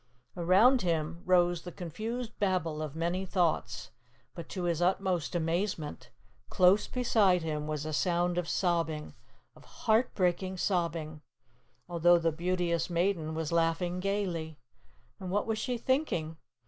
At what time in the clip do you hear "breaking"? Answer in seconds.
10.15-10.57